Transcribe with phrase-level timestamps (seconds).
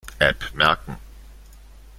[0.19, 0.97] App merken.